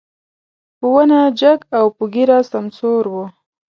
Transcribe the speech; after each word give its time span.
په 0.77 0.85
ونه 0.93 1.19
جګ 1.39 1.59
او 1.77 1.85
په 1.95 2.03
ږيره 2.13 2.39
سمسور 2.51 3.03
و. 3.13 3.15